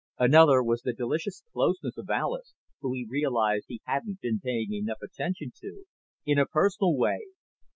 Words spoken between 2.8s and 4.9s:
who he realized he hadn't been paying